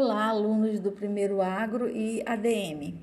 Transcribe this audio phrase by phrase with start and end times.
[0.00, 2.94] Olá, alunos do primeiro agro e ADM.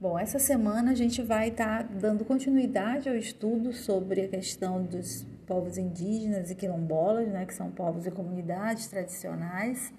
[0.00, 4.84] Bom, essa semana a gente vai estar tá dando continuidade ao estudo sobre a questão
[4.84, 9.92] dos povos indígenas e quilombolas, né, que são povos e comunidades tradicionais.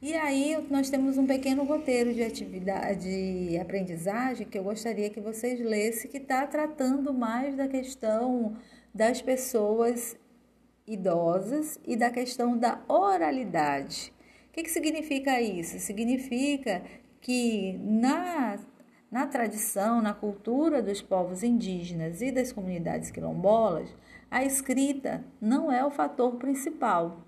[0.00, 5.20] E aí nós temos um pequeno roteiro de atividade, de aprendizagem que eu gostaria que
[5.20, 8.56] vocês lessem, que está tratando mais da questão
[8.94, 10.16] das pessoas
[10.86, 14.15] idosas e da questão da oralidade
[14.56, 15.78] que, que significa isso?
[15.78, 16.82] Significa
[17.20, 18.58] que na,
[19.10, 23.94] na tradição, na cultura dos povos indígenas e das comunidades quilombolas,
[24.30, 27.20] a escrita não é o fator principal.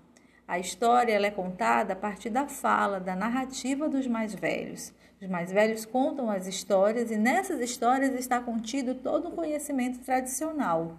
[0.47, 4.91] A história é contada a partir da fala, da narrativa dos mais velhos.
[5.21, 10.97] Os mais velhos contam as histórias e nessas histórias está contido todo o conhecimento tradicional.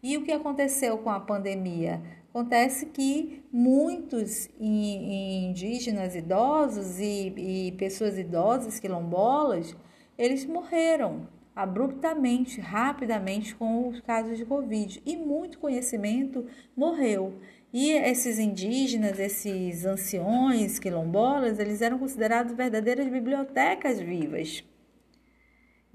[0.00, 2.00] E o que aconteceu com a pandemia?
[2.34, 9.76] Acontece que muitos indígenas idosos e, e pessoas idosas quilombolas,
[10.18, 16.44] eles morreram abruptamente, rapidamente com os casos de Covid e muito conhecimento
[16.76, 17.38] morreu.
[17.72, 24.64] E esses indígenas, esses anciões quilombolas, eles eram considerados verdadeiras bibliotecas vivas.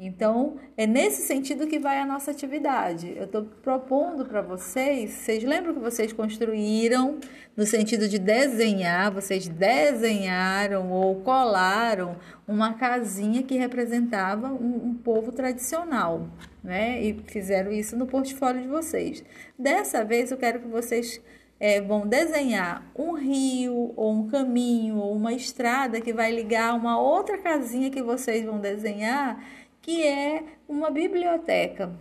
[0.02, 3.14] Então, é nesse sentido que vai a nossa atividade.
[3.18, 7.18] Eu estou propondo para vocês, vocês lembram que vocês construíram
[7.54, 12.16] no sentido de desenhar, vocês desenharam ou colaram
[12.48, 16.30] uma casinha que representava um, um povo tradicional,
[16.64, 17.04] né?
[17.04, 19.22] E fizeram isso no portfólio de vocês.
[19.58, 21.22] Dessa vez eu quero que vocês
[21.60, 26.98] é, vão desenhar um rio, ou um caminho, ou uma estrada que vai ligar uma
[26.98, 29.44] outra casinha que vocês vão desenhar
[29.90, 31.92] que é uma biblioteca,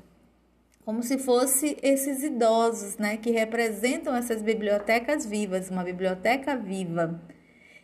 [0.85, 7.19] como se fosse esses idosos, né, que representam essas bibliotecas vivas, uma biblioteca viva.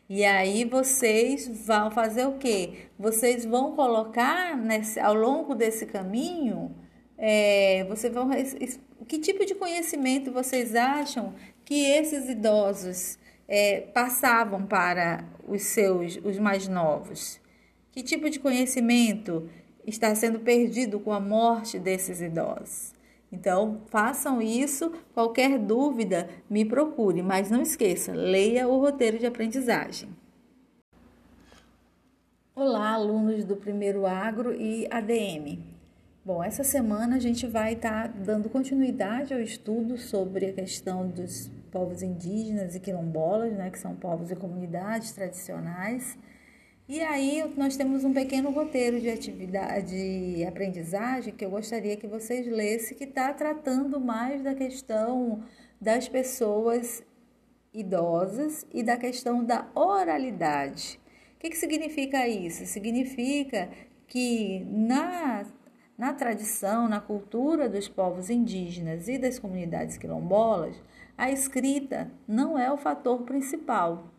[0.06, 2.88] E aí vocês vão fazer o quê?
[2.98, 6.76] Vocês vão colocar nesse, ao longo desse caminho,
[7.16, 8.28] é, vocês vão
[9.08, 11.32] que tipo de conhecimento vocês acham
[11.64, 13.18] que esses idosos
[13.48, 17.40] é, passavam para os seus, os mais novos?
[17.90, 19.48] Que tipo de conhecimento
[19.86, 22.92] está sendo perdido com a morte desses idosos.
[23.30, 24.92] Então, façam isso.
[25.12, 30.08] Qualquer dúvida, me procure, mas não esqueça, leia o roteiro de aprendizagem.
[32.54, 35.58] Olá, alunos do primeiro agro e ADM.
[36.24, 41.08] Bom, essa semana a gente vai estar tá dando continuidade ao estudo sobre a questão
[41.08, 46.16] dos povos indígenas e quilombolas, né, que são povos e comunidades tradicionais.
[46.86, 52.06] E aí nós temos um pequeno roteiro de atividade, de aprendizagem que eu gostaria que
[52.06, 55.42] vocês lessem, que está tratando mais da questão
[55.80, 57.02] das pessoas
[57.72, 61.00] idosas e da questão da oralidade.
[61.36, 62.66] O que, que significa isso?
[62.66, 63.70] Significa
[64.06, 65.46] que na,
[65.96, 70.76] na tradição, na cultura dos povos indígenas e das comunidades quilombolas,
[71.16, 74.13] a escrita não é o fator principal.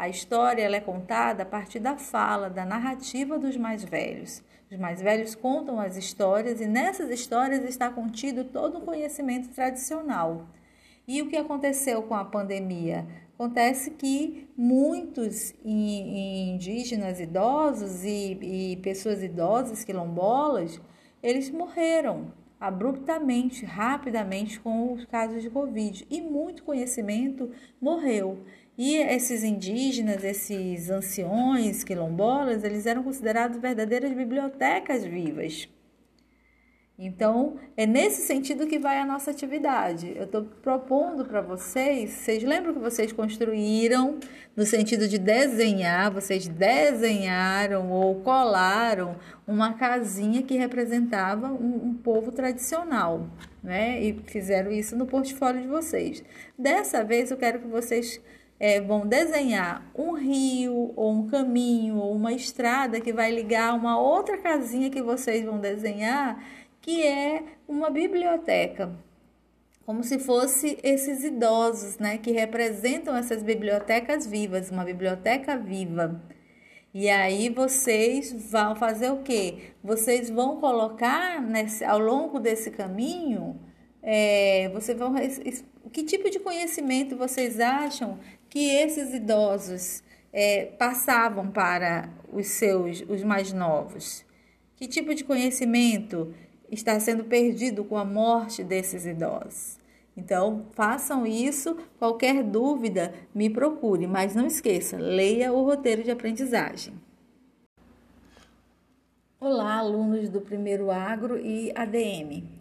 [0.00, 4.42] A história é contada a partir da fala, da narrativa dos mais velhos.
[4.72, 10.46] Os mais velhos contam as histórias e nessas histórias está contido todo o conhecimento tradicional.
[11.06, 13.06] E o que aconteceu com a pandemia?
[13.34, 18.38] Acontece que muitos indígenas idosos e,
[18.72, 20.80] e pessoas idosas quilombolas,
[21.22, 27.50] eles morreram abruptamente, rapidamente com os casos de Covid e muito conhecimento
[27.80, 28.44] morreu.
[28.82, 35.68] E esses indígenas, esses anciões quilombolas, eles eram considerados verdadeiras bibliotecas vivas.
[36.98, 40.14] Então, é nesse sentido que vai a nossa atividade.
[40.16, 44.18] Eu estou propondo para vocês, vocês lembram que vocês construíram
[44.56, 52.32] no sentido de desenhar, vocês desenharam ou colaram uma casinha que representava um, um povo
[52.32, 53.28] tradicional,
[53.62, 54.02] né?
[54.02, 56.24] E fizeram isso no portfólio de vocês.
[56.58, 58.18] Dessa vez eu quero que vocês
[58.60, 63.98] é, vão desenhar um rio, ou um caminho, ou uma estrada que vai ligar uma
[63.98, 66.44] outra casinha que vocês vão desenhar,
[66.82, 68.94] que é uma biblioteca.
[69.86, 76.22] Como se fosse esses idosos, né, que representam essas bibliotecas vivas, uma biblioteca viva.
[76.92, 79.72] E aí vocês vão fazer o quê?
[79.82, 83.58] Vocês vão colocar nesse, ao longo desse caminho,
[84.02, 85.14] é, vocês vão
[85.92, 88.18] que tipo de conhecimento vocês acham
[88.50, 90.02] que esses idosos
[90.32, 94.24] é, passavam para os seus, os mais novos?
[94.74, 96.34] Que tipo de conhecimento
[96.70, 99.78] está sendo perdido com a morte desses idosos?
[100.16, 101.76] Então, façam isso.
[101.98, 106.92] Qualquer dúvida, me procure, mas não esqueça, leia o roteiro de aprendizagem.
[109.38, 112.59] Olá, alunos do primeiro agro e ADM.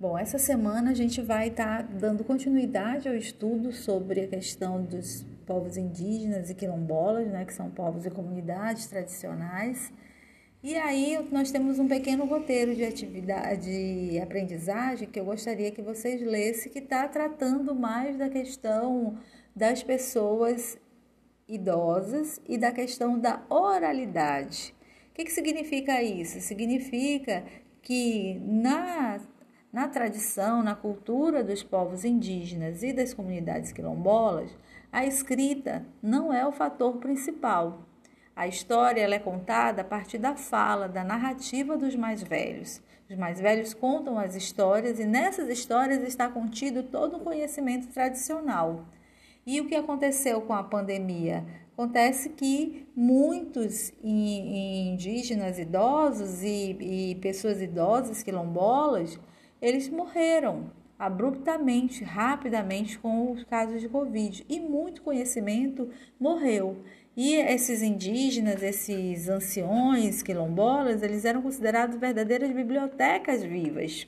[0.00, 4.82] Bom, essa semana a gente vai estar tá dando continuidade ao estudo sobre a questão
[4.82, 9.92] dos povos indígenas e quilombolas, né, que são povos e comunidades tradicionais.
[10.62, 15.82] E aí nós temos um pequeno roteiro de atividade de aprendizagem que eu gostaria que
[15.82, 19.18] vocês lessem, que está tratando mais da questão
[19.54, 20.78] das pessoas
[21.46, 24.74] idosas e da questão da oralidade.
[25.10, 26.40] O que, que significa isso?
[26.40, 27.44] Significa
[27.82, 29.20] que na,
[29.72, 34.50] na tradição, na cultura dos povos indígenas e das comunidades quilombolas,
[34.92, 37.86] a escrita não é o fator principal
[38.40, 42.80] a história é contada a partir da fala, da narrativa dos mais velhos.
[43.10, 48.86] Os mais velhos contam as histórias e nessas histórias está contido todo o conhecimento tradicional.
[49.46, 51.44] E o que aconteceu com a pandemia?
[51.74, 59.20] Acontece que muitos indígenas idosos e, e pessoas idosas quilombolas,
[59.60, 66.84] eles morreram abruptamente, rapidamente com os casos de Covid e muito conhecimento morreu.
[67.16, 74.06] E esses indígenas, esses anciões quilombolas, eles eram considerados verdadeiras bibliotecas vivas.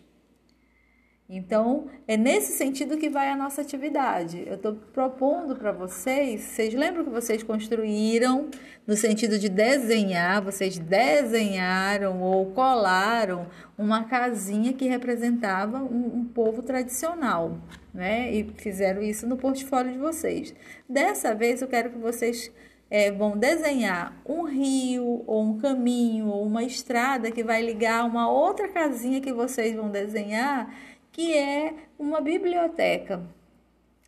[1.28, 4.44] Então, é nesse sentido que vai a nossa atividade.
[4.46, 8.50] Eu estou propondo para vocês, vocês lembram que vocês construíram
[8.86, 13.46] no sentido de desenhar, vocês desenharam ou colaram
[13.78, 17.56] uma casinha que representava um, um povo tradicional,
[17.94, 18.30] né?
[18.30, 20.54] E fizeram isso no portfólio de vocês.
[20.88, 22.52] Dessa vez eu quero que vocês
[22.92, 28.30] é, vão desenhar um rio, ou um caminho, ou uma estrada que vai ligar uma
[28.30, 30.70] outra casinha que vocês vão desenhar,
[31.12, 33.22] que é uma biblioteca.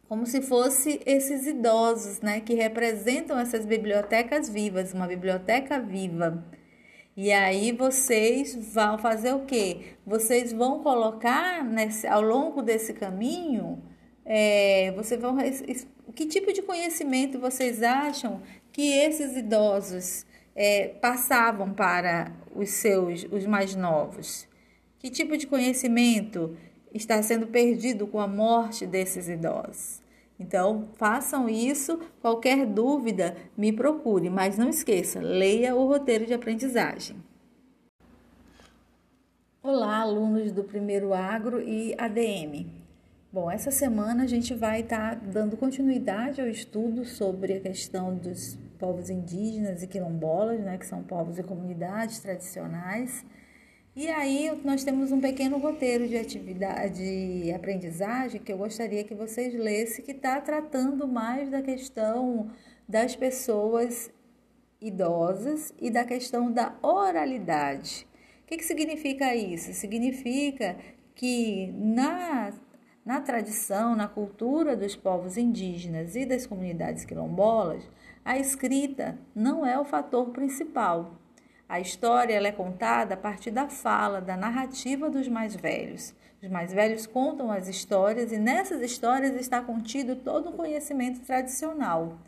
[0.09, 6.45] Como se fosse esses idosos, né, que representam essas bibliotecas vivas, uma biblioteca viva.
[7.17, 9.97] E aí vocês vão fazer o quê?
[10.05, 13.81] Vocês vão colocar nesse, ao longo desse caminho,
[14.25, 15.37] é, vocês vão
[16.15, 18.41] que tipo de conhecimento vocês acham
[18.73, 20.25] que esses idosos
[20.55, 24.49] é, passavam para os seus, os mais novos?
[24.99, 26.57] Que tipo de conhecimento
[26.95, 30.01] está sendo perdido com a morte desses idosos?
[30.39, 32.01] Então, façam isso.
[32.21, 37.17] Qualquer dúvida, me procure, mas não esqueça, leia o roteiro de aprendizagem.
[39.63, 42.67] Olá, alunos do primeiro agro e ADM.
[43.33, 48.15] Bom, essa semana a gente vai estar tá dando continuidade ao estudo sobre a questão
[48.15, 53.25] dos povos indígenas e quilombolas, né, que são povos e comunidades tradicionais.
[53.97, 59.15] E aí nós temos um pequeno roteiro de atividade de aprendizagem que eu gostaria que
[59.15, 62.51] vocês lessem, que está tratando mais da questão
[62.89, 64.11] das pessoas
[64.81, 68.05] idosas e da questão da oralidade.
[68.43, 69.73] O que, que significa isso?
[69.73, 70.77] Significa
[71.15, 72.53] que na
[73.05, 77.87] na tradição, na cultura dos povos indígenas e das comunidades quilombolas,
[78.25, 81.21] a escrita não é o fator principal.
[81.69, 86.15] A história é contada a partir da fala, da narrativa dos mais velhos.
[86.43, 92.19] Os mais velhos contam as histórias e nessas histórias está contido todo o conhecimento tradicional.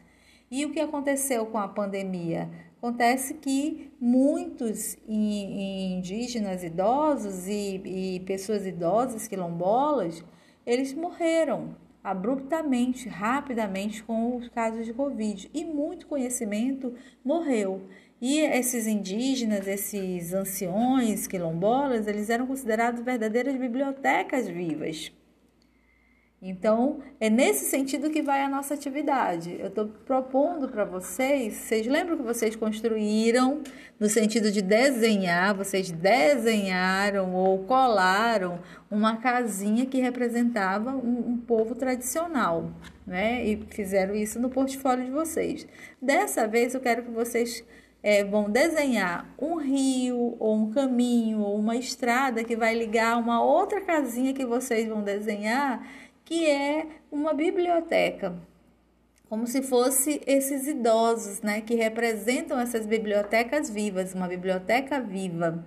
[0.50, 2.48] E o que aconteceu com a pandemia?
[2.78, 10.24] Acontece que muitos indígenas idosos e, e pessoas idosas quilombolas
[10.64, 16.94] eles morreram abruptamente, rapidamente com os casos de Covid e muito conhecimento
[17.24, 17.88] morreu.
[18.20, 25.12] E esses indígenas, esses anciões quilombolas, eles eram considerados verdadeiras bibliotecas vivas.
[26.40, 29.56] Então, é nesse sentido que vai a nossa atividade.
[29.58, 33.62] Eu estou propondo para vocês, vocês lembram que vocês construíram
[33.98, 41.74] no sentido de desenhar, vocês desenharam ou colaram uma casinha que representava um, um povo
[41.74, 42.70] tradicional,
[43.06, 43.44] né?
[43.44, 45.66] E fizeram isso no portfólio de vocês.
[46.00, 47.64] Dessa vez eu quero que vocês
[48.06, 53.42] é, vão desenhar um rio, ou um caminho, ou uma estrada que vai ligar uma
[53.42, 55.84] outra casinha que vocês vão desenhar
[56.24, 58.36] que é uma biblioteca,
[59.28, 65.66] como se fosse esses idosos, né, que representam essas bibliotecas vivas, uma biblioteca viva.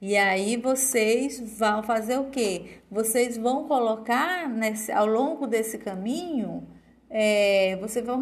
[0.00, 2.80] E aí vocês vão fazer o quê?
[2.90, 6.66] Vocês vão colocar nesse, ao longo desse caminho,
[7.08, 8.20] é, vocês vão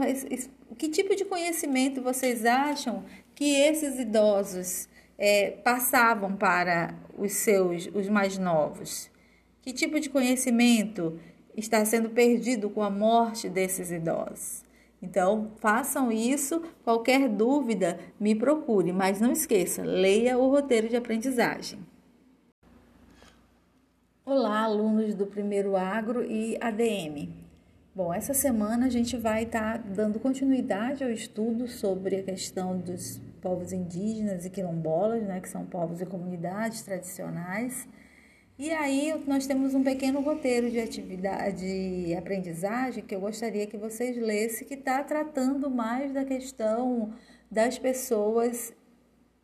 [0.77, 3.05] que tipo de conhecimento vocês acham
[3.39, 9.09] que esses idosos é, passavam para os seus, os mais novos?
[9.63, 11.21] Que tipo de conhecimento
[11.57, 14.65] está sendo perdido com a morte desses idosos.
[15.01, 16.61] Então, façam isso.
[16.83, 21.79] Qualquer dúvida, me procure, mas não esqueça, leia o roteiro de aprendizagem.
[24.27, 27.29] Olá, alunos do primeiro agro e ADM.
[27.95, 32.77] Bom, essa semana a gente vai estar tá dando continuidade ao estudo sobre a questão
[32.77, 37.89] dos povos indígenas e quilombolas, né, que são povos e comunidades tradicionais.
[38.59, 43.77] E aí nós temos um pequeno roteiro de atividade, de aprendizagem que eu gostaria que
[43.77, 47.15] vocês lessem, que está tratando mais da questão
[47.51, 48.75] das pessoas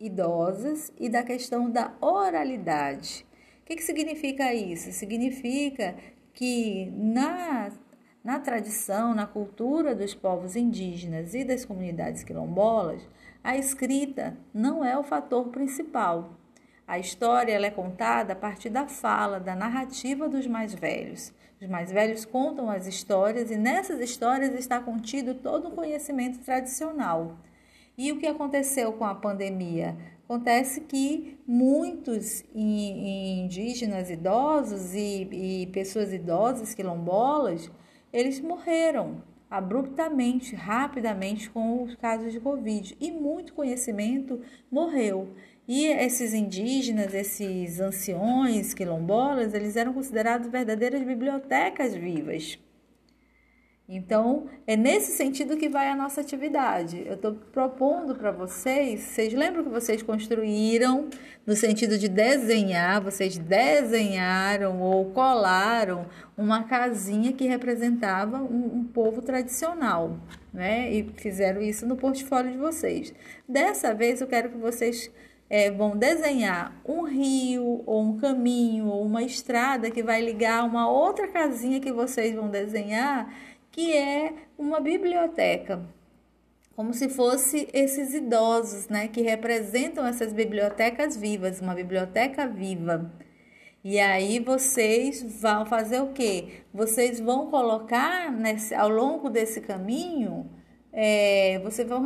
[0.00, 3.24] idosas e da questão da oralidade.
[3.62, 4.92] O que, que significa isso?
[4.92, 5.94] Significa
[6.34, 7.72] que na,
[8.22, 13.08] na tradição, na cultura dos povos indígenas e das comunidades quilombolas,
[13.44, 16.38] a escrita não é o fator principal.
[16.86, 21.30] A história é contada a partir da fala, da narrativa dos mais velhos.
[21.60, 27.36] Os mais velhos contam as histórias e nessas histórias está contido todo o conhecimento tradicional.
[27.98, 29.94] E o que aconteceu com a pandemia?
[30.24, 35.28] Acontece que muitos indígenas idosos e,
[35.62, 37.70] e pessoas idosas quilombolas,
[38.10, 39.22] eles morreram
[39.56, 45.34] abruptamente, rapidamente com os casos de Covid e muito conhecimento morreu.
[45.66, 52.58] E esses indígenas, esses anciões quilombolas, eles eram considerados verdadeiras bibliotecas vivas.
[53.87, 57.03] Então, é nesse sentido que vai a nossa atividade.
[57.07, 61.09] Eu estou propondo para vocês, vocês lembram que vocês construíram
[61.47, 69.21] no sentido de desenhar, vocês desenharam ou colaram uma casinha que representava um, um povo
[69.21, 70.19] tradicional,
[70.50, 70.91] né?
[70.91, 73.12] E fizeram isso no portfólio de vocês.
[73.47, 75.11] Dessa vez eu quero que vocês
[75.50, 80.91] é, vão desenhar um rio, ou um caminho, ou uma estrada que vai ligar uma
[80.91, 83.33] outra casinha que vocês vão desenhar
[83.75, 85.85] que é uma biblioteca,
[86.76, 93.12] como se fosse esses idosos, né, que representam essas bibliotecas vivas, uma biblioteca viva.
[93.83, 96.62] E aí vocês vão fazer o quê?
[96.73, 100.49] Vocês vão colocar nesse, ao longo desse caminho,
[100.93, 102.04] é, vocês vão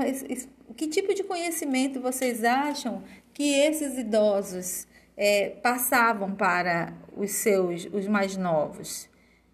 [0.75, 3.03] que tipo de conhecimento vocês acham
[3.35, 9.07] que esses idosos é, passavam para os seus, os mais novos?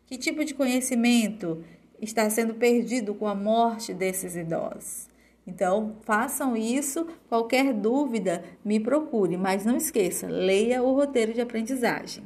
[0.07, 1.65] Que tipo de conhecimento
[2.09, 5.09] está sendo perdido com a morte desses idosos.
[5.47, 7.07] Então, façam isso.
[7.29, 12.25] Qualquer dúvida, me procure, mas não esqueça, leia o roteiro de aprendizagem.